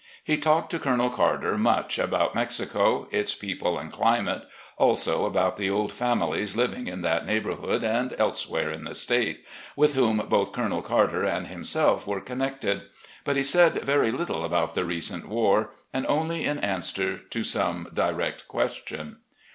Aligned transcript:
He 0.23 0.35
talked 0.35 0.71
to 0.71 0.79
Colonel 0.79 1.11
Carter 1.11 1.59
much 1.59 1.99
about 1.99 2.33
Mexico, 2.33 3.07
its 3.11 3.35
people 3.35 3.77
and 3.77 3.91
climate; 3.91 4.47
also 4.75 5.27
about 5.27 5.57
the 5.57 5.69
old 5.69 5.93
families 5.93 6.55
living 6.55 6.87
in 6.87 7.03
that 7.03 7.23
neigh 7.23 7.39
bourhood 7.39 7.83
and 7.83 8.15
elsewhere 8.17 8.71
in 8.71 8.85
the 8.85 8.95
State, 8.95 9.45
with 9.75 9.93
whom 9.93 10.17
both 10.27 10.53
Colonel 10.53 10.81
Carter 10.81 11.23
and 11.23 11.45
himself 11.49 12.07
were 12.07 12.19
connected; 12.19 12.89
but 13.23 13.35
he 13.35 13.43
said 13.43 13.73
very 13.83 14.11
little 14.11 14.43
about 14.43 14.73
the 14.73 14.85
recent 14.85 15.27
war, 15.29 15.69
and 15.93 16.07
only 16.07 16.45
in 16.45 16.57
answer 16.57 17.19
to 17.19 17.43
some 17.43 17.85
direct 17.93 18.47
question. 18.47 19.17